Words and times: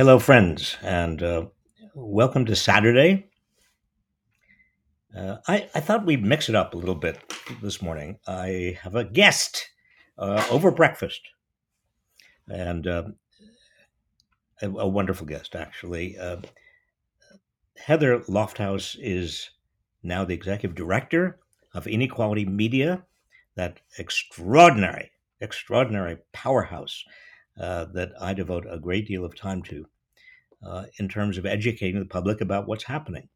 Hello, 0.00 0.18
friends, 0.18 0.78
and 0.80 1.22
uh, 1.22 1.44
welcome 1.94 2.46
to 2.46 2.56
Saturday. 2.56 3.26
Uh, 5.14 5.36
I, 5.46 5.68
I 5.74 5.80
thought 5.80 6.06
we'd 6.06 6.24
mix 6.24 6.48
it 6.48 6.54
up 6.54 6.72
a 6.72 6.78
little 6.78 6.94
bit 6.94 7.18
this 7.60 7.82
morning. 7.82 8.18
I 8.26 8.78
have 8.80 8.94
a 8.94 9.04
guest 9.04 9.68
uh, 10.16 10.42
over 10.50 10.70
breakfast, 10.70 11.20
and 12.48 12.86
uh, 12.86 13.02
a, 14.62 14.70
a 14.70 14.88
wonderful 14.88 15.26
guest, 15.26 15.54
actually. 15.54 16.16
Uh, 16.16 16.38
Heather 17.76 18.20
Lofthouse 18.20 18.96
is 18.98 19.50
now 20.02 20.24
the 20.24 20.32
executive 20.32 20.74
director 20.74 21.40
of 21.74 21.86
Inequality 21.86 22.46
Media, 22.46 23.04
that 23.54 23.80
extraordinary, 23.98 25.10
extraordinary 25.42 26.16
powerhouse 26.32 27.04
uh, 27.60 27.86
that 27.92 28.12
I 28.20 28.32
devote 28.34 28.66
a 28.68 28.78
great 28.78 29.06
deal 29.06 29.24
of 29.24 29.36
time 29.36 29.62
to 29.64 29.86
uh, 30.66 30.84
in 30.98 31.08
terms 31.08 31.38
of 31.38 31.46
educating 31.46 32.00
the 32.00 32.06
public 32.06 32.40
about 32.40 32.66
what's 32.66 32.84
happening. 32.84 33.28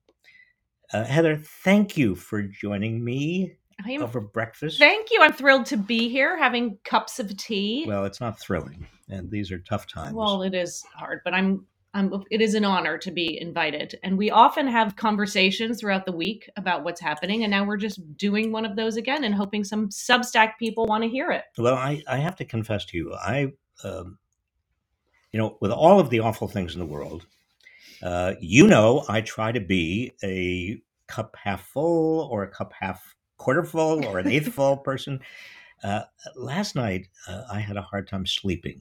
Uh, 0.92 1.04
Heather, 1.04 1.36
thank 1.36 1.96
you 1.96 2.14
for 2.14 2.42
joining 2.42 3.04
me 3.04 3.56
am, 3.86 4.02
over 4.02 4.20
breakfast. 4.20 4.78
thank 4.78 5.10
you. 5.10 5.20
I'm 5.20 5.32
thrilled 5.32 5.66
to 5.66 5.76
be 5.76 6.08
here 6.08 6.38
having 6.38 6.78
cups 6.84 7.18
of 7.18 7.36
tea. 7.36 7.84
Well, 7.86 8.04
it's 8.04 8.20
not 8.20 8.38
thrilling, 8.38 8.86
and 9.08 9.30
these 9.30 9.50
are 9.50 9.58
tough 9.58 9.86
times. 9.86 10.14
Well, 10.14 10.42
it 10.42 10.54
is 10.54 10.84
hard, 10.94 11.20
but 11.24 11.34
I'm, 11.34 11.66
I'm 11.94 12.12
it 12.30 12.40
is 12.40 12.54
an 12.54 12.64
honor 12.64 12.98
to 12.98 13.10
be 13.10 13.40
invited. 13.40 13.98
And 14.02 14.18
we 14.18 14.30
often 14.30 14.66
have 14.66 14.96
conversations 14.96 15.80
throughout 15.80 16.06
the 16.06 16.12
week 16.12 16.48
about 16.56 16.84
what's 16.84 17.00
happening, 17.00 17.44
and 17.44 17.50
now 17.50 17.64
we're 17.64 17.76
just 17.76 18.00
doing 18.16 18.52
one 18.52 18.64
of 18.64 18.76
those 18.76 18.96
again 18.96 19.24
and 19.24 19.34
hoping 19.34 19.64
some 19.64 19.88
Substack 19.88 20.52
people 20.58 20.86
want 20.86 21.02
to 21.02 21.10
hear 21.10 21.30
it. 21.30 21.44
Well, 21.58 21.74
I, 21.74 22.02
I 22.08 22.18
have 22.18 22.36
to 22.36 22.44
confess 22.44 22.84
to 22.86 22.96
you, 22.96 23.14
I, 23.14 23.52
um, 23.82 24.18
you 25.32 25.38
know, 25.38 25.56
with 25.60 25.70
all 25.70 25.98
of 25.98 26.10
the 26.10 26.20
awful 26.20 26.48
things 26.48 26.74
in 26.74 26.80
the 26.80 26.86
world, 26.86 27.26
uh, 28.02 28.34
you 28.40 28.66
know, 28.66 29.04
I 29.08 29.20
try 29.20 29.52
to 29.52 29.60
be 29.60 30.12
a 30.22 30.80
cup 31.06 31.36
half 31.42 31.66
full 31.66 32.28
or 32.30 32.42
a 32.42 32.48
cup 32.50 32.72
half 32.78 33.14
quarter 33.36 33.64
full 33.64 34.04
or 34.04 34.18
an 34.18 34.28
eighth 34.28 34.48
full 34.54 34.76
person. 34.76 35.20
Uh, 35.82 36.02
last 36.36 36.76
night, 36.76 37.08
uh, 37.28 37.42
I 37.50 37.60
had 37.60 37.76
a 37.76 37.82
hard 37.82 38.08
time 38.08 38.26
sleeping 38.26 38.80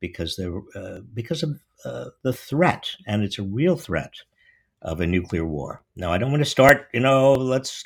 because 0.00 0.36
there, 0.36 0.58
uh, 0.74 1.00
because 1.14 1.42
of 1.42 1.58
uh, 1.84 2.06
the 2.22 2.32
threat, 2.32 2.90
and 3.06 3.22
it's 3.22 3.38
a 3.38 3.42
real 3.42 3.76
threat 3.76 4.12
of 4.82 5.00
a 5.00 5.06
nuclear 5.06 5.44
war. 5.44 5.82
Now, 5.96 6.12
I 6.12 6.18
don't 6.18 6.30
want 6.30 6.42
to 6.42 6.50
start. 6.50 6.88
You 6.92 7.00
know, 7.00 7.32
let's 7.32 7.84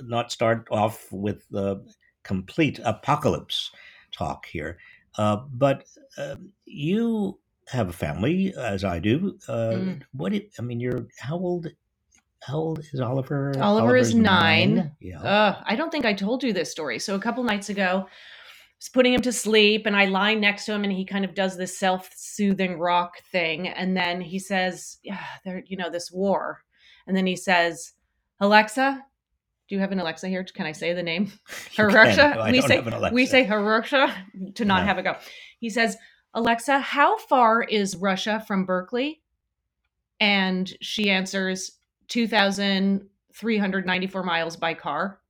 not 0.00 0.30
start 0.30 0.68
off 0.70 1.10
with 1.10 1.48
the 1.50 1.84
complete 2.22 2.78
apocalypse 2.84 3.70
talk 4.12 4.46
here. 4.46 4.78
Uh, 5.18 5.36
but 5.52 5.84
uh, 6.18 6.36
you 6.64 7.38
have 7.68 7.88
a 7.88 7.92
family, 7.92 8.54
as 8.56 8.84
I 8.84 8.98
do. 8.98 9.38
Uh, 9.48 9.52
Mm. 9.72 10.02
What? 10.12 10.32
do- 10.32 10.48
I 10.58 10.62
mean, 10.62 10.80
you're 10.80 11.06
how 11.18 11.36
old? 11.36 11.66
How 12.42 12.58
old 12.58 12.78
is 12.92 13.00
Oliver? 13.00 13.52
Oliver 13.60 13.96
is 13.96 14.10
Oliver's 14.10 14.14
nine. 14.14 14.92
Yeah. 15.00 15.20
Uh, 15.22 15.62
I 15.66 15.74
don't 15.74 15.90
think 15.90 16.04
I 16.04 16.12
told 16.12 16.44
you 16.44 16.52
this 16.52 16.70
story. 16.70 16.98
So 17.00 17.14
a 17.16 17.18
couple 17.18 17.42
nights 17.42 17.70
ago, 17.70 18.04
I 18.06 18.78
was 18.78 18.88
putting 18.90 19.14
him 19.14 19.22
to 19.22 19.32
sleep, 19.32 19.86
and 19.86 19.96
I 19.96 20.04
lie 20.04 20.34
next 20.34 20.66
to 20.66 20.72
him, 20.72 20.84
and 20.84 20.92
he 20.92 21.04
kind 21.04 21.24
of 21.24 21.34
does 21.34 21.56
this 21.56 21.76
self-soothing 21.76 22.78
rock 22.78 23.20
thing, 23.32 23.66
and 23.68 23.96
then 23.96 24.20
he 24.20 24.38
says, 24.38 24.98
"Yeah, 25.02 25.24
there, 25.44 25.64
you 25.66 25.76
know, 25.76 25.90
this 25.90 26.12
war," 26.12 26.62
and 27.06 27.16
then 27.16 27.26
he 27.26 27.36
says, 27.36 27.94
"Alexa." 28.38 29.02
Do 29.68 29.74
you 29.74 29.80
have 29.80 29.92
an 29.92 29.98
Alexa 30.00 30.28
here? 30.28 30.44
Can 30.44 30.66
I 30.66 30.72
say 30.72 30.92
the 30.92 31.02
name? 31.02 31.32
Hiroshima. 31.72 32.40
I 32.40 32.50
we 32.50 32.60
don't 32.60 32.68
say 32.68 32.76
have 32.76 32.86
an 32.86 32.92
Alexa. 32.92 33.14
we 33.14 33.26
say 33.26 33.44
to 33.46 34.64
not 34.64 34.80
No. 34.80 34.86
have 34.86 34.98
it 34.98 35.02
go. 35.02 35.16
He 35.58 35.70
says, 35.70 35.96
"Alexa, 36.34 36.78
how 36.80 37.18
far 37.18 37.62
is 37.62 37.96
Russia 37.96 38.44
from 38.46 38.64
Berkeley?" 38.64 39.22
And 40.20 40.72
she 40.80 41.10
answers, 41.10 41.72
2,394 42.08 44.22
miles 44.22 44.56
by 44.56 44.74
car. 44.74 45.20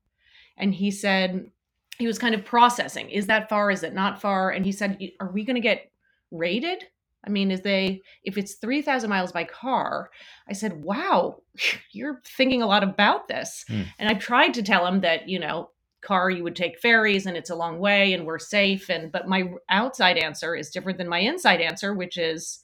And 0.57 0.75
he 0.75 0.91
said, 0.91 1.51
he 1.99 2.07
was 2.07 2.19
kind 2.19 2.35
of 2.35 2.45
processing, 2.45 3.09
is 3.11 3.27
that 3.27 3.49
far? 3.49 3.71
Is 3.71 3.83
it 3.83 3.95
not 3.95 4.21
far? 4.21 4.51
And 4.51 4.65
he 4.65 4.73
said, 4.73 4.99
are 5.21 5.31
we 5.33 5.45
going 5.45 5.55
to 5.57 5.61
get 5.61 5.91
raided? 6.31 6.85
I 7.27 7.31
mean, 7.31 7.51
is 7.51 7.63
they, 7.63 8.03
if 8.25 8.39
it's 8.39 8.55
3,000 8.55 9.11
miles 9.11 9.33
by 9.33 9.45
car, 9.45 10.11
I 10.49 10.53
said, 10.53 10.83
wow, 10.83 11.43
you're 11.93 12.23
thinking 12.25 12.63
a 12.63 12.67
lot 12.67 12.85
about 12.85 13.29
this. 13.29 13.65
Hmm. 13.69 13.83
And 13.99 14.09
I 14.09 14.15
tried 14.15 14.55
to 14.55 14.63
tell 14.63 14.87
him 14.87 15.01
that, 15.01 15.29
you 15.29 15.39
know, 15.39 15.71
car 16.03 16.31
you 16.31 16.45
would 16.45 16.55
take 16.55 16.79
ferries 16.79 17.27
and 17.27 17.37
it's 17.37 17.51
a 17.51 17.55
long 17.57 17.81
way 17.81 18.13
and 18.13 18.27
we're 18.27 18.39
safe 18.39 18.89
and 18.89 19.11
but 19.11 19.27
my 19.27 19.51
outside 19.69 20.17
answer 20.17 20.55
is 20.55 20.71
different 20.71 20.99
than 20.99 21.09
my 21.09 21.19
inside 21.19 21.61
answer 21.61 21.93
which 21.95 22.17
is 22.17 22.61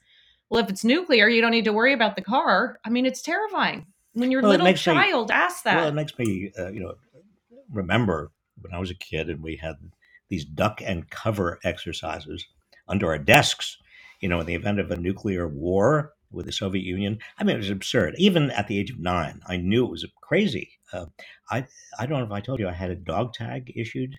well 0.48 0.62
if 0.62 0.70
it's 0.70 0.84
nuclear 0.84 1.28
you 1.28 1.40
don't 1.40 1.50
need 1.50 1.64
to 1.64 1.72
worry 1.72 1.92
about 1.92 2.14
the 2.14 2.22
car 2.22 2.78
i 2.84 2.90
mean 2.90 3.04
it's 3.04 3.20
terrifying 3.22 3.84
when 4.12 4.30
your 4.30 4.42
Well, 4.42 4.52
little 4.52 4.66
makes 4.66 4.86
me- 4.86 4.92
child 4.92 5.30
asks 5.32 5.62
that 5.62 5.76
Well, 5.76 5.88
it 5.88 5.94
makes 5.94 6.16
me, 6.18 6.52
uh, 6.56 6.70
you 6.70 6.80
know, 6.80 6.94
remember 7.72 8.30
when 8.60 8.72
I 8.74 8.78
was 8.78 8.90
a 8.90 8.94
kid 8.94 9.28
and 9.28 9.42
we 9.42 9.56
had 9.56 9.76
these 10.28 10.44
duck 10.44 10.80
and 10.84 11.08
cover 11.10 11.58
exercises 11.64 12.46
under 12.88 13.08
our 13.08 13.18
desks. 13.18 13.78
You 14.22 14.28
know, 14.30 14.40
in 14.40 14.46
the 14.46 14.54
event 14.54 14.80
of 14.80 14.90
a 14.90 14.96
nuclear 14.96 15.46
war 15.46 16.14
with 16.30 16.46
the 16.46 16.52
Soviet 16.52 16.84
Union, 16.84 17.18
I 17.38 17.44
mean, 17.44 17.56
it 17.56 17.58
was 17.58 17.68
absurd. 17.70 18.14
Even 18.16 18.50
at 18.52 18.68
the 18.68 18.78
age 18.78 18.90
of 18.90 18.98
nine, 18.98 19.42
I 19.46 19.58
knew 19.58 19.84
it 19.84 19.90
was 19.90 20.06
crazy. 20.22 20.70
Uh, 20.92 21.06
I 21.50 21.66
I 21.98 22.06
don't 22.06 22.20
know 22.20 22.24
if 22.24 22.32
I 22.32 22.40
told 22.40 22.60
you 22.60 22.68
I 22.68 22.72
had 22.72 22.90
a 22.90 22.94
dog 22.94 23.34
tag 23.34 23.70
issued 23.76 24.16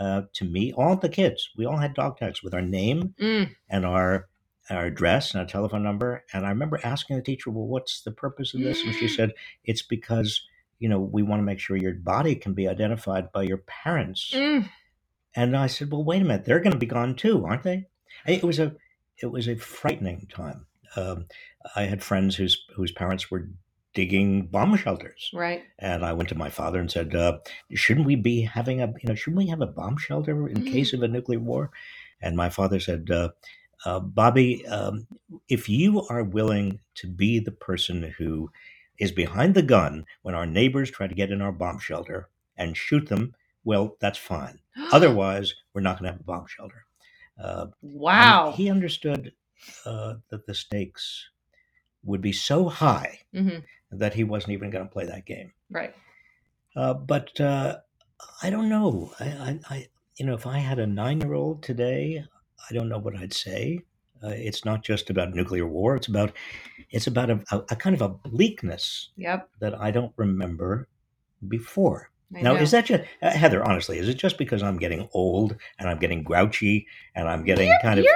uh, 0.00 0.22
to 0.32 0.44
me. 0.46 0.72
All 0.72 0.96
the 0.96 1.10
kids, 1.10 1.50
we 1.58 1.66
all 1.66 1.76
had 1.76 1.94
dog 1.94 2.16
tags 2.16 2.42
with 2.42 2.54
our 2.54 2.62
name 2.62 3.14
Mm. 3.20 3.50
and 3.68 3.84
our 3.84 4.28
our 4.70 4.86
address 4.86 5.32
and 5.32 5.40
our 5.42 5.46
telephone 5.46 5.82
number. 5.82 6.24
And 6.32 6.46
I 6.46 6.48
remember 6.48 6.80
asking 6.82 7.16
the 7.16 7.22
teacher, 7.22 7.50
"Well, 7.50 7.66
what's 7.66 8.00
the 8.02 8.12
purpose 8.12 8.54
of 8.54 8.60
this?" 8.62 8.82
And 8.82 8.94
she 8.94 9.08
said, 9.08 9.32
"It's 9.64 9.82
because 9.82 10.40
you 10.78 10.88
know 10.88 11.00
we 11.00 11.22
want 11.22 11.40
to 11.40 11.44
make 11.44 11.58
sure 11.58 11.76
your 11.76 11.94
body 11.94 12.34
can 12.36 12.54
be 12.54 12.68
identified 12.68 13.32
by 13.32 13.42
your 13.42 13.58
parents." 13.66 14.30
Mm. 14.32 14.70
And 15.34 15.56
I 15.56 15.66
said, 15.66 15.90
"Well, 15.90 16.04
wait 16.04 16.22
a 16.22 16.24
minute, 16.24 16.44
they're 16.46 16.60
going 16.60 16.72
to 16.72 16.78
be 16.78 16.86
gone 16.86 17.16
too, 17.16 17.44
aren't 17.44 17.64
they?" 17.64 17.86
It 18.26 18.42
was 18.44 18.58
a 18.58 18.76
it 19.22 19.26
was 19.26 19.48
a 19.48 19.56
frightening 19.56 20.26
time. 20.32 20.66
Um, 20.96 21.26
I 21.76 21.82
had 21.84 22.02
friends 22.02 22.36
whose 22.36 22.64
whose 22.74 22.92
parents 22.92 23.30
were 23.30 23.48
digging 23.94 24.46
bomb 24.46 24.76
shelters, 24.76 25.30
right 25.32 25.62
and 25.78 26.04
I 26.04 26.12
went 26.12 26.28
to 26.30 26.34
my 26.34 26.50
father 26.50 26.80
and 26.80 26.90
said, 26.90 27.14
uh, 27.14 27.38
"Shouldn't 27.72 28.06
we 28.06 28.16
be 28.16 28.42
having 28.42 28.80
a 28.80 28.86
you 28.88 29.08
know 29.08 29.14
shouldn't 29.14 29.38
we 29.38 29.46
have 29.48 29.60
a 29.60 29.66
bomb 29.66 29.96
shelter 29.96 30.48
in 30.48 30.58
Mm. 30.62 30.70
case 30.70 30.92
of 30.92 31.02
a 31.02 31.08
nuclear 31.08 31.38
war?" 31.40 31.70
And 32.20 32.36
my 32.36 32.48
father 32.50 32.80
said, 32.80 33.10
uh, 33.10 33.30
uh, 33.84 34.00
"Bobby, 34.00 34.66
um, 34.66 35.06
if 35.48 35.68
you 35.68 36.02
are 36.08 36.24
willing 36.24 36.80
to 36.96 37.06
be 37.06 37.38
the 37.38 37.52
person 37.52 38.14
who 38.18 38.50
is 38.98 39.12
behind 39.12 39.54
the 39.54 39.62
gun 39.62 40.06
when 40.22 40.34
our 40.34 40.46
neighbors 40.46 40.90
try 40.90 41.06
to 41.06 41.14
get 41.14 41.30
in 41.30 41.42
our 41.42 41.52
bomb 41.52 41.78
shelter 41.78 42.28
and 42.56 42.76
shoot 42.76 43.08
them, 43.08 43.34
well, 43.64 43.96
that's 44.00 44.18
fine. 44.18 44.58
Otherwise, 44.92 45.54
we're 45.72 45.80
not 45.82 45.98
going 45.98 46.06
to 46.06 46.12
have 46.12 46.20
a 46.20 46.24
bomb 46.24 46.46
shelter." 46.46 46.84
Uh, 47.38 47.66
wow 47.82 48.52
he 48.52 48.70
understood 48.70 49.32
uh, 49.86 50.14
that 50.30 50.46
the 50.46 50.54
stakes 50.54 51.30
would 52.04 52.20
be 52.20 52.32
so 52.32 52.68
high 52.68 53.18
hmm 53.32 53.58
that 53.90 54.14
he 54.14 54.24
wasn't 54.24 54.52
even 54.52 54.70
going 54.70 54.84
to 54.84 54.90
play 54.92 55.04
that 55.06 55.24
game. 55.24 55.52
right 55.70 55.94
Uh, 56.76 56.94
but 56.94 57.40
uh, 57.40 57.78
I 58.42 58.50
don't 58.50 58.68
know. 58.68 59.12
I, 59.20 59.24
I, 59.24 59.60
I, 59.70 59.88
you 60.18 60.26
know, 60.26 60.34
if 60.34 60.46
I 60.46 60.58
had 60.58 60.78
a 60.78 60.86
nine-year-old 60.86 61.62
today, 61.62 62.24
I 62.68 62.74
don't 62.74 62.88
know 62.88 62.98
what 62.98 63.16
I'd 63.16 63.32
say. 63.32 63.80
Uh, 64.22 64.28
it's 64.28 64.64
not 64.64 64.82
just 64.82 65.10
about 65.10 65.34
nuclear 65.34 65.66
war. 65.66 65.94
It's 65.96 66.08
about, 66.08 66.32
it's 66.90 67.06
about 67.06 67.30
a, 67.30 67.44
a, 67.52 67.58
a 67.70 67.76
kind 67.76 67.94
of 67.94 68.02
a 68.02 68.08
bleakness 68.08 69.10
yep 69.16 69.48
that 69.60 69.80
I 69.80 69.90
don't 69.90 70.12
remember 70.16 70.88
before. 71.46 72.10
I 72.36 72.42
now, 72.42 72.54
know. 72.54 72.60
is 72.60 72.70
that 72.72 72.86
just 72.86 73.04
uh, 73.22 73.30
Heather? 73.30 73.62
Honestly, 73.64 73.98
is 73.98 74.08
it 74.08 74.14
just 74.14 74.38
because 74.38 74.62
I'm 74.62 74.78
getting 74.78 75.08
old 75.12 75.56
and 75.78 75.88
I'm 75.88 75.98
getting 75.98 76.22
grouchy 76.22 76.86
and 77.14 77.28
I'm 77.28 77.44
getting 77.44 77.68
You're- 77.68 77.78
kind 77.82 77.98
of 77.98 78.04
you're 78.04 78.14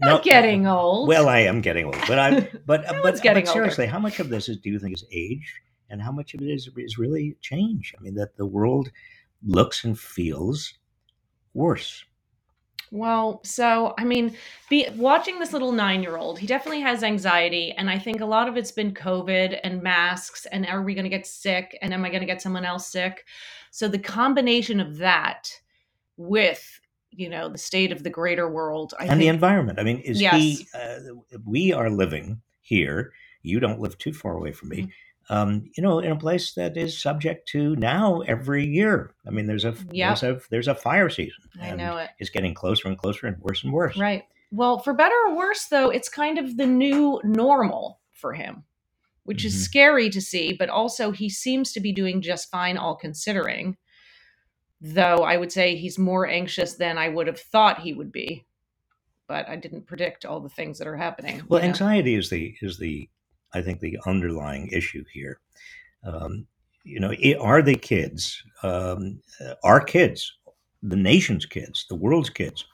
not 0.00 0.22
getting 0.22 0.66
old 0.66 1.08
Well, 1.08 1.28
I 1.28 1.40
am 1.40 1.60
getting 1.60 1.84
old, 1.86 1.98
but 2.06 2.18
I, 2.18 2.40
but 2.66 2.82
No 2.90 3.02
but, 3.02 3.22
getting 3.22 3.44
but 3.44 3.52
seriously, 3.52 3.86
how 3.86 3.98
much 3.98 4.20
of 4.20 4.28
this 4.28 4.48
is 4.48 4.58
do 4.58 4.70
you 4.70 4.78
think 4.78 4.94
is 4.94 5.04
age, 5.12 5.60
and 5.90 6.00
how 6.00 6.12
much 6.12 6.34
of 6.34 6.40
it 6.40 6.48
is 6.48 6.68
is 6.76 6.98
really 6.98 7.36
change? 7.40 7.94
I 7.98 8.02
mean, 8.02 8.14
that 8.14 8.36
the 8.36 8.46
world 8.46 8.90
looks 9.44 9.84
and 9.84 9.98
feels 9.98 10.74
worse. 11.54 12.04
Well, 12.92 13.40
so 13.42 13.94
I 13.96 14.04
mean, 14.04 14.36
be 14.68 14.86
watching 14.96 15.38
this 15.38 15.54
little 15.54 15.72
nine-year-old, 15.72 16.38
he 16.38 16.46
definitely 16.46 16.82
has 16.82 17.02
anxiety, 17.02 17.72
and 17.72 17.88
I 17.88 17.98
think 17.98 18.20
a 18.20 18.26
lot 18.26 18.48
of 18.48 18.58
it's 18.58 18.70
been 18.70 18.92
COVID 18.92 19.58
and 19.64 19.82
masks, 19.82 20.44
and 20.52 20.66
are 20.66 20.82
we 20.82 20.92
going 20.92 21.04
to 21.04 21.10
get 21.10 21.26
sick, 21.26 21.76
and 21.80 21.94
am 21.94 22.04
I 22.04 22.10
going 22.10 22.20
to 22.20 22.26
get 22.26 22.42
someone 22.42 22.66
else 22.66 22.86
sick? 22.86 23.24
So 23.70 23.88
the 23.88 23.98
combination 23.98 24.78
of 24.78 24.98
that 24.98 25.58
with 26.18 26.80
you 27.10 27.30
know 27.30 27.48
the 27.48 27.56
state 27.56 27.92
of 27.92 28.02
the 28.02 28.10
greater 28.10 28.50
world, 28.50 28.92
I 29.00 29.06
and 29.06 29.18
the 29.18 29.28
environment. 29.28 29.78
I 29.78 29.84
mean, 29.84 30.00
is 30.00 30.20
Yes. 30.20 30.34
he? 30.34 30.66
Uh, 30.74 30.98
we 31.46 31.72
are 31.72 31.88
living 31.88 32.42
here. 32.60 33.14
You 33.40 33.58
don't 33.58 33.80
live 33.80 33.96
too 33.96 34.12
far 34.12 34.36
away 34.36 34.52
from 34.52 34.68
Mm-hmm. 34.68 34.90
Um, 35.32 35.70
you 35.76 35.82
know, 35.82 35.98
in 35.98 36.12
a 36.12 36.16
place 36.16 36.52
that 36.54 36.76
is 36.76 37.00
subject 37.00 37.48
to 37.48 37.74
now 37.76 38.20
every 38.28 38.66
year. 38.66 39.14
I 39.26 39.30
mean, 39.30 39.46
there's 39.46 39.64
a 39.64 39.74
Yep. 39.90 40.20
there's 40.20 40.22
a 40.22 40.40
there's 40.50 40.68
a 40.68 40.74
fire 40.74 41.08
season. 41.08 41.42
I 41.60 41.68
and 41.68 41.78
know 41.78 41.96
it 41.96 42.10
It's 42.18 42.28
getting 42.28 42.52
closer 42.52 42.86
and 42.88 42.98
closer 42.98 43.26
and 43.26 43.38
worse 43.38 43.64
and 43.64 43.72
worse. 43.72 43.96
right. 43.96 44.24
Well, 44.50 44.78
for 44.80 44.92
better 44.92 45.14
or 45.28 45.34
worse, 45.34 45.64
though, 45.68 45.88
it's 45.88 46.10
kind 46.10 46.38
of 46.38 46.58
the 46.58 46.66
new 46.66 47.18
normal 47.24 48.00
for 48.10 48.34
him, 48.34 48.64
which 49.24 49.46
is 49.46 49.54
Mhm. 49.54 49.60
scary 49.64 50.10
to 50.10 50.20
see, 50.20 50.52
but 50.52 50.68
also 50.68 51.10
he 51.12 51.30
seems 51.30 51.72
to 51.72 51.80
be 51.80 51.92
doing 51.92 52.20
just 52.20 52.50
fine, 52.50 52.76
all 52.76 52.94
considering. 52.94 53.78
Though 54.82 55.18
I 55.24 55.38
would 55.38 55.50
say 55.52 55.76
he's 55.76 55.98
more 55.98 56.26
anxious 56.26 56.74
than 56.74 56.98
I 56.98 57.08
would 57.08 57.26
have 57.28 57.40
thought 57.40 57.80
he 57.80 57.94
would 57.94 58.12
be. 58.12 58.44
But 59.28 59.48
I 59.48 59.56
didn't 59.56 59.86
predict 59.86 60.26
all 60.26 60.40
the 60.40 60.50
things 60.50 60.78
that 60.78 60.86
are 60.88 60.96
happening. 60.98 61.42
Well, 61.48 61.60
you 61.60 61.68
know? 61.68 61.70
anxiety 61.70 62.14
is 62.16 62.28
the 62.28 62.54
is 62.60 62.76
the 62.76 63.08
I 63.54 63.62
think 63.62 63.80
the 63.80 63.98
underlying 64.06 64.68
issue 64.68 65.04
here. 65.12 65.40
Um, 66.04 66.46
you 66.84 66.98
know, 66.98 67.14
are 67.40 67.62
the 67.62 67.76
kids, 67.76 68.42
um, 68.62 69.20
uh, 69.40 69.54
our 69.62 69.80
kids, 69.80 70.38
the 70.82 70.96
nation's 70.96 71.46
kids, 71.46 71.86
the 71.88 71.94
world's 71.94 72.30
kids, 72.30 72.64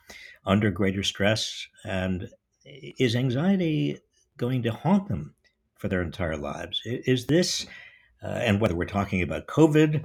under 0.45 0.71
greater 0.71 1.03
stress, 1.03 1.67
and 1.85 2.27
is 2.65 3.15
anxiety 3.15 3.99
going 4.37 4.63
to 4.63 4.71
haunt 4.71 5.07
them 5.07 5.33
for 5.75 5.89
their 5.89 6.01
entire 6.01 6.37
lives? 6.37 6.81
Is 6.85 7.25
this, 7.27 7.67
uh, 8.23 8.27
and 8.27 8.59
whether 8.59 8.75
we're 8.75 8.85
talking 8.85 9.21
about 9.21 9.47
COVID 9.47 10.03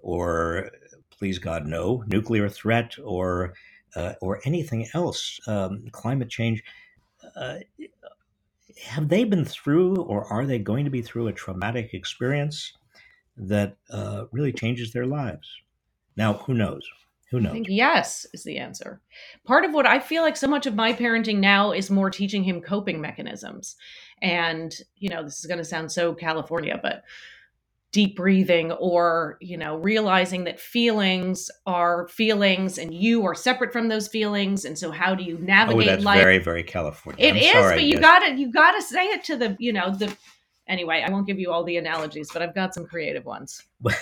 or, 0.00 0.70
please 1.10 1.38
God, 1.38 1.66
no, 1.66 2.04
nuclear 2.08 2.48
threat 2.48 2.94
or 3.02 3.54
uh, 3.96 4.12
or 4.20 4.40
anything 4.44 4.86
else, 4.94 5.40
um, 5.46 5.84
climate 5.90 6.28
change. 6.28 6.62
Uh, 7.34 7.56
have 8.84 9.08
they 9.08 9.24
been 9.24 9.44
through 9.44 9.96
or 9.96 10.24
are 10.32 10.46
they 10.46 10.58
going 10.58 10.84
to 10.84 10.90
be 10.90 11.02
through 11.02 11.28
a 11.28 11.32
traumatic 11.32 11.94
experience 11.94 12.72
that 13.36 13.76
uh, 13.90 14.24
really 14.32 14.52
changes 14.52 14.92
their 14.92 15.06
lives? 15.06 15.48
Now, 16.16 16.34
who 16.34 16.54
knows? 16.54 16.86
Who 17.30 17.40
knows? 17.40 17.50
I 17.50 17.54
think 17.54 17.66
yes 17.68 18.26
is 18.32 18.44
the 18.44 18.58
answer. 18.58 19.00
Part 19.44 19.64
of 19.64 19.74
what 19.74 19.86
I 19.86 19.98
feel 19.98 20.22
like 20.22 20.36
so 20.36 20.46
much 20.46 20.66
of 20.66 20.76
my 20.76 20.92
parenting 20.92 21.38
now 21.38 21.72
is 21.72 21.90
more 21.90 22.10
teaching 22.10 22.44
him 22.44 22.60
coping 22.60 23.00
mechanisms. 23.00 23.76
And, 24.22 24.74
you 24.96 25.08
know, 25.08 25.24
this 25.24 25.40
is 25.40 25.46
going 25.46 25.58
to 25.58 25.64
sound 25.64 25.90
so 25.90 26.14
California, 26.14 26.78
but 26.80 27.02
deep 27.96 28.14
breathing 28.14 28.72
or, 28.72 29.38
you 29.40 29.56
know, 29.56 29.78
realizing 29.78 30.44
that 30.44 30.60
feelings 30.60 31.50
are 31.64 32.06
feelings 32.08 32.76
and 32.76 32.92
you 32.92 33.24
are 33.24 33.34
separate 33.34 33.72
from 33.72 33.88
those 33.88 34.06
feelings. 34.06 34.66
And 34.66 34.78
so 34.78 34.90
how 34.90 35.14
do 35.14 35.24
you 35.24 35.38
Oh, 35.40 35.44
navigate 35.44 35.86
that's 35.86 36.04
life? 36.04 36.20
very, 36.20 36.38
very 36.38 36.62
California. 36.62 37.24
It 37.24 37.30
I'm 37.30 37.36
is, 37.38 37.52
sorry, 37.52 37.74
but 37.76 37.84
you 37.84 37.94
yes. 37.94 38.00
gotta 38.00 38.34
you 38.34 38.52
gotta 38.52 38.82
say 38.82 39.04
it 39.06 39.24
to 39.24 39.38
the, 39.38 39.56
you 39.58 39.72
know, 39.72 39.94
the 39.94 40.14
anyway, 40.68 41.02
I 41.06 41.10
won't 41.10 41.26
give 41.26 41.38
you 41.38 41.50
all 41.50 41.64
the 41.64 41.78
analogies, 41.78 42.28
but 42.30 42.42
I've 42.42 42.54
got 42.54 42.74
some 42.74 42.84
creative 42.84 43.24
ones. 43.24 43.62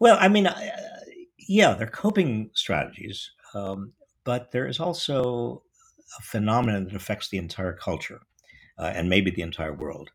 Well, 0.00 0.16
I 0.20 0.28
mean, 0.28 0.46
uh, 0.46 0.60
yeah, 1.48 1.74
they're 1.74 1.88
coping 1.88 2.50
strategies, 2.54 3.32
um, 3.52 3.94
but 4.22 4.52
there 4.52 4.68
is 4.68 4.78
also 4.78 5.64
a 6.18 6.22
phenomenon 6.22 6.84
that 6.84 6.94
affects 6.94 7.30
the 7.30 7.38
entire 7.38 7.72
culture 7.72 8.20
uh, 8.78 8.92
and 8.94 9.08
maybe 9.08 9.32
the 9.32 9.42
entire 9.42 9.74
world, 9.74 10.10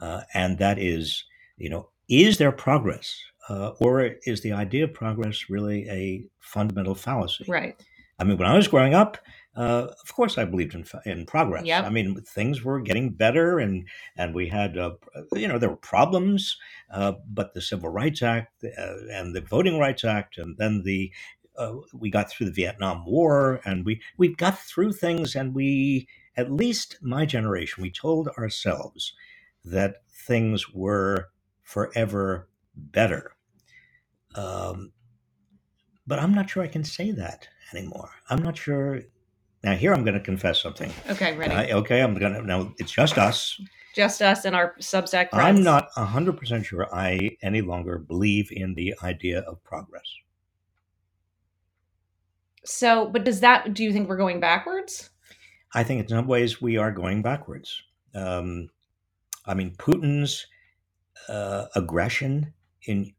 uh, 0.00 0.20
and 0.32 0.58
that 0.58 0.78
is, 0.78 1.24
you 1.56 1.70
know, 1.70 1.88
is 2.08 2.38
there 2.38 2.52
progress, 2.52 3.18
uh, 3.48 3.70
or 3.80 4.10
is 4.24 4.40
the 4.42 4.52
idea 4.52 4.84
of 4.84 4.94
progress 4.94 5.48
really 5.48 5.88
a 5.88 6.28
fundamental 6.40 6.94
fallacy? 6.94 7.44
Right. 7.48 7.80
I 8.18 8.24
mean, 8.24 8.38
when 8.38 8.48
I 8.48 8.56
was 8.56 8.68
growing 8.68 8.94
up, 8.94 9.18
uh, 9.56 9.88
of 10.02 10.14
course, 10.14 10.36
I 10.36 10.44
believed 10.44 10.74
in 10.74 10.84
in 11.06 11.24
progress. 11.26 11.64
Yep. 11.64 11.84
I 11.84 11.88
mean, 11.88 12.20
things 12.22 12.62
were 12.62 12.80
getting 12.80 13.10
better, 13.10 13.58
and 13.58 13.86
and 14.16 14.34
we 14.34 14.48
had, 14.48 14.76
uh, 14.76 14.92
you 15.32 15.48
know, 15.48 15.58
there 15.58 15.70
were 15.70 15.76
problems, 15.76 16.58
uh, 16.92 17.12
but 17.26 17.54
the 17.54 17.62
Civil 17.62 17.88
Rights 17.88 18.22
Act 18.22 18.64
uh, 18.64 18.94
and 19.10 19.34
the 19.34 19.40
Voting 19.40 19.78
Rights 19.78 20.04
Act, 20.04 20.36
and 20.38 20.56
then 20.58 20.82
the 20.84 21.10
uh, 21.56 21.74
we 21.94 22.10
got 22.10 22.30
through 22.30 22.46
the 22.46 22.52
Vietnam 22.52 23.04
War, 23.06 23.60
and 23.64 23.84
we 23.86 24.00
we 24.18 24.34
got 24.34 24.58
through 24.58 24.92
things, 24.92 25.34
and 25.34 25.54
we 25.54 26.06
at 26.36 26.52
least 26.52 26.98
my 27.00 27.24
generation, 27.24 27.82
we 27.82 27.90
told 27.90 28.28
ourselves 28.28 29.14
that 29.64 30.02
things 30.10 30.72
were 30.72 31.28
forever 31.66 32.48
better. 32.76 33.32
Um, 34.36 34.92
but 36.06 36.20
I'm 36.20 36.32
not 36.32 36.48
sure 36.48 36.62
I 36.62 36.68
can 36.68 36.84
say 36.84 37.10
that 37.10 37.48
anymore. 37.74 38.08
I'm 38.30 38.42
not 38.42 38.56
sure. 38.56 39.00
Now, 39.64 39.74
here 39.74 39.92
I'm 39.92 40.04
going 40.04 40.14
to 40.14 40.20
confess 40.20 40.62
something. 40.62 40.92
Okay, 41.10 41.36
ready. 41.36 41.52
I- 41.52 41.72
okay, 41.72 42.00
I'm 42.00 42.14
going 42.14 42.34
to. 42.34 42.42
Now, 42.42 42.72
it's 42.78 42.92
just 42.92 43.18
us. 43.18 43.60
Just 43.94 44.22
us 44.22 44.44
and 44.44 44.54
our 44.54 44.76
Substack 44.78 45.30
friends. 45.30 45.58
I'm 45.58 45.62
not 45.62 45.90
100% 45.96 46.64
sure 46.64 46.86
I 46.94 47.36
any 47.42 47.62
longer 47.62 47.98
believe 47.98 48.52
in 48.52 48.74
the 48.74 48.94
idea 49.02 49.40
of 49.40 49.62
progress. 49.64 50.04
So, 52.64 53.08
but 53.08 53.24
does 53.24 53.40
that 53.40 53.74
do 53.74 53.82
you 53.82 53.92
think 53.92 54.08
we're 54.08 54.18
going 54.18 54.38
backwards? 54.38 55.10
I 55.74 55.82
think 55.82 56.02
in 56.02 56.08
some 56.08 56.26
ways 56.26 56.60
we 56.60 56.76
are 56.76 56.92
going 56.92 57.22
backwards. 57.22 57.82
Um, 58.14 58.68
I 59.46 59.54
mean, 59.54 59.74
Putin's 59.76 60.46
uh, 61.28 61.66
aggression 61.74 62.52
in 62.82 63.12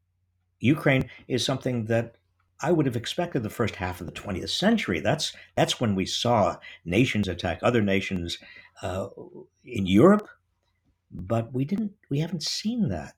Ukraine 0.59 1.09
is 1.27 1.43
something 1.45 1.85
that 1.85 2.15
I 2.61 2.71
would 2.71 2.85
have 2.87 2.95
expected 2.95 3.43
the 3.43 3.49
first 3.51 3.75
half 3.75 4.01
of 4.01 4.07
the 4.07 4.13
20th 4.13 4.49
century. 4.49 4.99
That's 4.99 5.33
that's 5.55 5.79
when 5.79 5.93
we 5.93 6.05
saw 6.05 6.57
nations 6.85 7.27
attack 7.27 7.59
other 7.61 7.81
nations 7.81 8.39
uh, 8.81 9.07
in 9.63 9.85
Europe, 9.85 10.27
but 11.11 11.53
we 11.53 11.65
didn't. 11.65 11.91
We 12.09 12.19
haven't 12.19 12.43
seen 12.43 12.89
that 12.89 13.15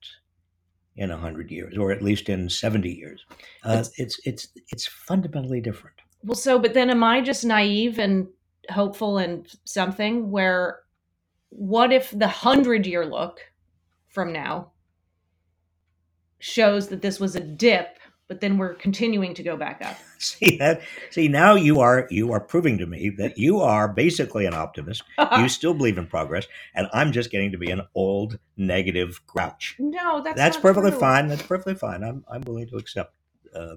in 0.96 1.08
hundred 1.08 1.50
years, 1.50 1.78
or 1.78 1.90
at 1.92 2.02
least 2.02 2.28
in 2.28 2.50
70 2.50 2.90
years. 2.92 3.24
Uh, 3.64 3.82
It's- 3.96 4.20
it's 4.26 4.48
it's 4.72 4.86
fundamentally 4.86 5.60
different. 5.62 5.96
Well, 6.22 6.34
so 6.36 6.58
but 6.58 6.74
then 6.74 6.90
am 6.90 7.02
I 7.02 7.22
just 7.22 7.44
naive 7.44 7.98
and 7.98 8.28
hopeful 8.70 9.16
and 9.16 9.48
something 9.64 10.30
where 10.30 10.80
what 11.48 11.92
if 11.92 12.10
the 12.10 12.26
100-year 12.26 13.06
look 13.06 13.40
from 14.10 14.32
now 14.32 14.72
shows 16.38 16.88
that 16.88 17.02
this 17.02 17.20
was 17.20 17.36
a 17.36 17.40
dip, 17.40 17.98
but 18.28 18.40
then 18.40 18.58
we're 18.58 18.74
continuing 18.74 19.34
to 19.34 19.42
go 19.42 19.56
back 19.56 19.82
up? 19.84 19.96
See 20.18 20.56
that? 20.58 20.82
See 21.10 21.28
now 21.28 21.54
you 21.54 21.80
are 21.80 22.06
you 22.10 22.32
are 22.32 22.40
proving 22.40 22.78
to 22.78 22.86
me 22.86 23.10
that 23.18 23.38
you 23.38 23.60
are 23.60 23.88
basically 23.88 24.46
an 24.46 24.54
optimist. 24.54 25.02
you 25.38 25.48
still 25.48 25.74
believe 25.74 25.98
in 25.98 26.06
progress, 26.06 26.46
and 26.74 26.88
I'm 26.92 27.12
just 27.12 27.30
getting 27.30 27.52
to 27.52 27.58
be 27.58 27.70
an 27.70 27.82
old 27.94 28.38
negative 28.56 29.20
grouch. 29.26 29.76
no, 29.78 30.22
that's 30.22 30.36
That's 30.36 30.56
perfectly 30.56 30.90
true. 30.90 31.00
fine. 31.00 31.28
That's 31.28 31.42
perfectly 31.42 31.74
fine. 31.74 32.04
I'm 32.04 32.24
I'm 32.30 32.42
willing 32.42 32.68
to 32.68 32.76
accept 32.76 33.14
uh, 33.54 33.76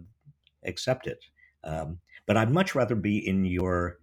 accept 0.65 1.07
it. 1.07 1.25
Um, 1.63 1.99
but 2.25 2.37
I'd 2.37 2.51
much 2.51 2.75
rather 2.75 2.95
be 2.95 3.25
in 3.27 3.45
your 3.45 3.99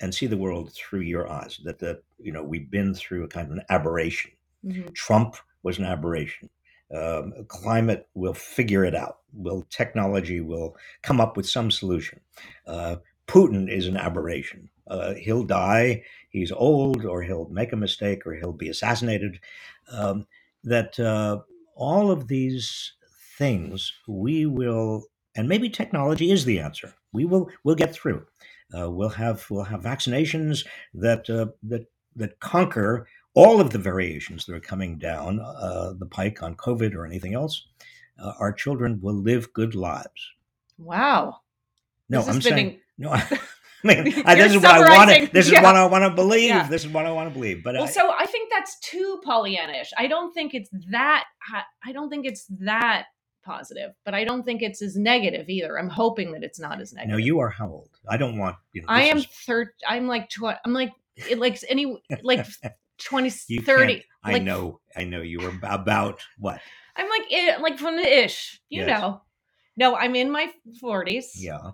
and 0.00 0.14
see 0.14 0.26
the 0.26 0.36
world 0.36 0.72
through 0.74 1.00
your 1.00 1.30
eyes. 1.30 1.60
That 1.64 1.78
the 1.78 2.02
you 2.18 2.32
know 2.32 2.42
we've 2.42 2.70
been 2.70 2.94
through 2.94 3.24
a 3.24 3.28
kind 3.28 3.46
of 3.50 3.52
an 3.58 3.64
aberration. 3.70 4.32
Mhm. 4.64 4.94
Trump 4.94 5.36
was 5.62 5.78
an 5.78 5.84
aberration. 5.84 6.50
Um, 6.94 7.32
climate 7.48 8.06
will 8.14 8.34
figure 8.34 8.84
it 8.84 8.94
out. 8.94 9.20
Will 9.32 9.62
technology 9.70 10.40
will 10.40 10.76
come 11.02 11.20
up 11.20 11.36
with 11.36 11.48
some 11.48 11.70
solution. 11.70 12.20
Uh, 12.66 12.96
Putin 13.26 13.70
is 13.70 13.86
an 13.86 13.96
aberration. 13.96 14.68
Uh, 14.88 15.14
he'll 15.14 15.44
die. 15.44 16.02
He's 16.28 16.52
old, 16.52 17.04
or 17.06 17.22
he'll 17.22 17.48
make 17.48 17.72
a 17.72 17.76
mistake, 17.76 18.26
or 18.26 18.34
he'll 18.34 18.52
be 18.52 18.68
assassinated. 18.68 19.40
Um, 19.90 20.26
that 20.64 20.98
uh, 21.00 21.40
all 21.74 22.10
of 22.10 22.28
these 22.28 22.92
things 23.38 23.92
we 24.06 24.44
will, 24.46 25.04
and 25.34 25.48
maybe 25.48 25.70
technology 25.70 26.30
is 26.30 26.44
the 26.44 26.58
answer. 26.58 26.92
We 27.12 27.24
will. 27.24 27.48
We'll 27.64 27.74
get 27.74 27.94
through. 27.94 28.26
Uh, 28.76 28.90
we'll 28.90 29.08
have 29.08 29.46
we'll 29.50 29.64
have 29.64 29.82
vaccinations 29.82 30.66
that 30.94 31.28
uh, 31.30 31.46
that 31.62 31.86
that 32.16 32.38
conquer 32.40 33.06
all 33.34 33.60
of 33.60 33.70
the 33.70 33.78
variations 33.78 34.44
that 34.46 34.54
are 34.54 34.60
coming 34.60 34.98
down 34.98 35.40
uh, 35.40 35.92
the 35.98 36.06
pike 36.06 36.42
on 36.42 36.54
COVID 36.56 36.94
or 36.94 37.06
anything 37.06 37.34
else, 37.34 37.66
uh, 38.22 38.32
our 38.38 38.52
children 38.52 39.00
will 39.00 39.14
live 39.14 39.52
good 39.52 39.74
lives. 39.74 40.30
Wow. 40.78 41.38
No, 42.08 42.22
I'm 42.22 42.40
saying 42.42 42.70
in- 42.72 42.80
no. 42.98 43.10
I 43.84 43.84
mean, 43.84 44.04
this 44.04 44.54
is 44.54 44.56
what 44.56 44.64
I 44.66 44.78
want 44.80 45.10
summarizing- 45.10 45.26
to. 45.26 45.32
This 45.32 45.46
is 45.48 45.52
what 45.54 45.64
I 45.76 45.84
want 45.86 46.04
to 46.04 46.10
believe. 46.10 46.48
Yeah. 46.50 46.68
This 46.68 46.84
is 46.84 46.90
what 46.92 47.04
I 47.06 47.10
want 47.10 47.28
to 47.30 47.34
believe. 47.34 47.64
But 47.64 47.74
Well, 47.74 47.84
I, 47.84 47.86
so 47.90 48.12
I 48.16 48.26
think 48.26 48.48
that's 48.52 48.78
too 48.78 49.20
Pollyannish. 49.26 49.88
I 49.98 50.06
don't 50.06 50.32
think 50.32 50.54
it's 50.54 50.68
that. 50.90 51.24
I 51.84 51.90
don't 51.92 52.08
think 52.08 52.24
it's 52.26 52.46
that 52.60 53.06
positive, 53.44 53.90
but 54.04 54.14
I 54.14 54.22
don't 54.22 54.44
think 54.44 54.62
it's 54.62 54.82
as 54.82 54.94
negative 54.96 55.48
either. 55.48 55.76
I'm 55.80 55.88
hoping 55.88 56.30
that 56.32 56.44
it's 56.44 56.60
not 56.60 56.80
as 56.80 56.92
negative. 56.92 57.10
no, 57.12 57.16
you 57.16 57.40
are 57.40 57.48
how 57.50 57.66
old? 57.68 57.90
I 58.08 58.16
don't 58.18 58.38
want. 58.38 58.54
You 58.72 58.82
know, 58.82 58.86
I 58.88 59.02
am 59.02 59.16
is- 59.18 59.26
third. 59.26 59.70
I'm 59.88 60.06
like 60.06 60.28
tw- 60.28 60.58
I'm 60.64 60.72
like 60.72 60.92
it 61.16 61.38
like 61.40 61.58
any 61.68 62.00
like 62.22 62.46
20 63.04 63.30
You 63.48 63.60
30 63.62 63.94
can't- 63.94 64.04
I 64.24 64.32
like- 64.34 64.42
know. 64.42 64.80
I 64.96 65.04
know. 65.04 65.22
You 65.22 65.40
were 65.40 65.52
about 65.62 66.20
what? 66.38 66.60
I'm 66.96 67.08
like 67.08 67.60
like 67.60 67.78
from 67.78 67.96
the 67.96 68.24
ish, 68.24 68.60
you 68.68 68.82
Yes. 68.84 68.88
know. 69.00 69.22
No, 69.76 69.96
I'm 69.96 70.14
in 70.14 70.30
my 70.30 70.52
40s. 70.82 71.30
Yeah. 71.36 71.72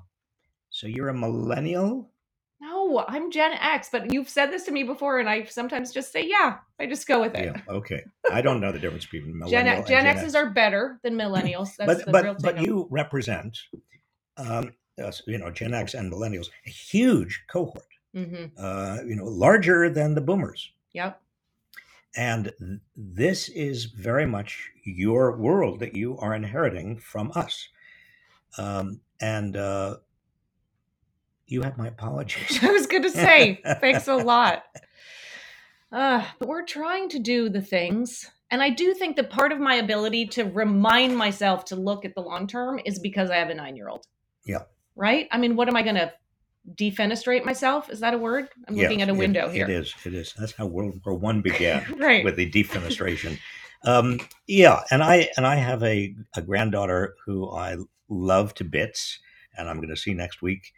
So 0.70 0.86
you're 0.86 1.08
a 1.08 1.14
millennial. 1.14 2.12
No, 2.60 3.04
I'm 3.06 3.30
Gen 3.30 3.52
X, 3.52 3.88
but 3.90 4.12
you've 4.12 4.28
said 4.28 4.50
this 4.50 4.64
to 4.64 4.72
me 4.72 4.82
before 4.82 5.18
and 5.20 5.28
I 5.28 5.44
sometimes 5.44 5.92
just 5.92 6.12
say 6.12 6.26
yeah. 6.26 6.58
I 6.80 6.86
just 6.86 7.06
go 7.06 7.20
with 7.20 7.34
it. 7.34 7.44
Yeah. 7.46 7.60
Okay. 7.68 8.02
I 8.30 8.40
don't 8.40 8.60
know 8.60 8.72
the 8.72 8.78
difference 8.78 9.06
between 9.06 9.38
millennial 9.38 9.76
Gen, 9.82 9.86
Gen 9.86 10.04
Gen 10.04 10.06
X's 10.18 10.34
are 10.34 10.50
better 10.50 10.98
than 11.02 11.14
millennials. 11.14 11.74
That's 11.78 12.04
but 12.04 12.06
the 12.06 12.12
but 12.12 12.42
but 12.42 12.60
you 12.62 12.86
represent 12.90 13.56
um, 14.36 14.72
us, 15.02 15.22
you 15.26 15.38
know 15.38 15.50
Gen 15.50 15.74
X 15.74 15.94
and 15.94 16.12
millennials 16.12 16.46
a 16.66 16.70
huge 16.70 17.44
cohort 17.50 17.84
hmm 18.14 18.46
uh, 18.56 18.98
you 19.06 19.14
know, 19.16 19.26
larger 19.26 19.90
than 19.90 20.14
the 20.14 20.20
boomers. 20.20 20.72
Yep. 20.92 21.20
And 22.16 22.52
this 22.96 23.48
is 23.48 23.84
very 23.84 24.26
much 24.26 24.70
your 24.84 25.36
world 25.36 25.80
that 25.80 25.94
you 25.94 26.18
are 26.18 26.34
inheriting 26.34 26.98
from 26.98 27.30
us. 27.34 27.68
Um, 28.56 29.00
and 29.20 29.56
uh, 29.56 29.96
you 31.46 31.62
have 31.62 31.76
my 31.76 31.88
apologies. 31.88 32.58
I 32.62 32.70
was 32.70 32.86
going 32.86 33.02
to 33.02 33.10
say, 33.10 33.60
thanks 33.80 34.08
a 34.08 34.16
lot. 34.16 34.64
Uh, 35.92 36.24
but 36.38 36.48
we're 36.48 36.64
trying 36.64 37.08
to 37.10 37.18
do 37.18 37.48
the 37.48 37.62
things. 37.62 38.30
And 38.50 38.62
I 38.62 38.70
do 38.70 38.94
think 38.94 39.16
that 39.16 39.30
part 39.30 39.52
of 39.52 39.60
my 39.60 39.74
ability 39.74 40.26
to 40.28 40.44
remind 40.44 41.16
myself 41.16 41.66
to 41.66 41.76
look 41.76 42.04
at 42.04 42.14
the 42.14 42.22
long 42.22 42.46
term 42.46 42.80
is 42.84 42.98
because 42.98 43.30
I 43.30 43.36
have 43.36 43.50
a 43.50 43.54
nine 43.54 43.76
year 43.76 43.88
old. 43.88 44.06
Yeah. 44.44 44.64
Right? 44.96 45.28
I 45.30 45.38
mean, 45.38 45.56
what 45.56 45.68
am 45.68 45.76
I 45.76 45.82
going 45.82 45.96
to 45.96 46.12
defenestrate 46.76 47.44
myself? 47.44 47.90
Is 47.90 48.00
that 48.00 48.14
a 48.14 48.18
word? 48.18 48.48
I'm 48.66 48.76
looking 48.76 49.02
at 49.02 49.08
a 49.08 49.12
it- 49.14 49.18
window 49.18 49.48
here. 49.48 49.64
It 49.64 49.70
is. 49.70 49.94
It 50.04 50.14
is. 50.14 50.34
That's 50.38 50.52
how 50.52 50.66
World 50.66 51.00
War 51.04 51.14
One 51.14 51.40
began. 51.42 51.84
right. 51.98 52.24
with 52.24 52.36
the 52.36 52.50
defenestration. 52.50 53.38
Um, 53.84 54.18
yeah, 54.46 54.82
and 54.90 55.02
I 55.02 55.28
and 55.36 55.46
I 55.46 55.54
have 55.56 55.82
a, 55.82 56.14
a 56.36 56.42
granddaughter 56.42 57.14
who 57.24 57.50
I 57.50 57.76
love 58.08 58.54
to 58.54 58.64
bits, 58.64 59.20
and 59.56 59.68
I'm 59.68 59.76
going 59.76 59.88
to 59.88 59.96
see 59.96 60.14
next 60.14 60.42
week. 60.42 60.72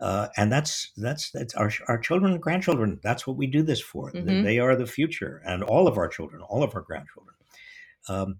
Uh, 0.00 0.28
and 0.36 0.52
that's 0.52 0.92
that's 0.96 1.30
that's 1.30 1.54
our 1.54 1.70
our 1.88 1.98
children 1.98 2.32
and 2.32 2.42
grandchildren. 2.42 2.98
That's 3.02 3.26
what 3.26 3.36
we 3.36 3.46
do 3.46 3.62
this 3.62 3.80
for. 3.80 4.10
They- 4.12 4.20
Mhm. 4.20 4.44
They, 4.44 4.58
are 4.58 4.76
the 4.76 4.86
future, 4.86 5.42
and 5.46 5.62
all 5.62 5.86
of 5.88 5.96
our 5.98 6.08
children, 6.08 6.42
all 6.42 6.62
of 6.62 6.74
our 6.74 6.82
grandchildren. 6.82 7.34
Um, 8.08 8.38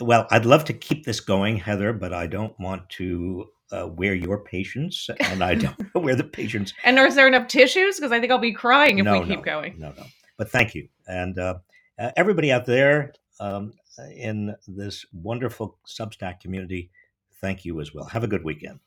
well, 0.00 0.26
I'd 0.30 0.46
love 0.46 0.64
to 0.66 0.72
keep 0.72 1.04
this 1.04 1.20
going, 1.20 1.56
Heather, 1.56 1.92
but 1.92 2.12
I 2.12 2.26
don't 2.26 2.58
want 2.60 2.88
to 2.90 3.48
uh, 3.72 3.88
wear 3.88 4.14
your 4.14 4.38
patience, 4.38 5.08
and 5.20 5.42
I 5.42 5.54
don't 5.54 5.76
wear 5.94 6.14
the 6.14 6.24
patience. 6.24 6.72
and 6.84 6.98
is 6.98 7.14
there 7.14 7.28
enough 7.28 7.48
tissues? 7.48 7.96
Because 7.96 8.12
I 8.12 8.20
think 8.20 8.32
I'll 8.32 8.38
be 8.38 8.52
crying 8.52 8.98
if 8.98 9.04
no, 9.04 9.20
we 9.20 9.26
keep 9.26 9.38
no, 9.38 9.44
going. 9.44 9.78
No, 9.78 9.92
no. 9.96 10.04
But 10.36 10.50
thank 10.50 10.74
you. 10.74 10.88
And 11.06 11.38
uh, 11.38 11.58
uh, 11.98 12.10
everybody 12.16 12.50
out 12.50 12.66
there 12.66 13.12
um, 13.40 13.72
in 14.14 14.54
this 14.66 15.04
wonderful 15.12 15.76
Substack 15.86 16.40
community, 16.40 16.90
thank 17.40 17.64
you 17.64 17.80
as 17.80 17.94
well. 17.94 18.04
Have 18.06 18.24
a 18.24 18.28
good 18.28 18.44
weekend. 18.44 18.80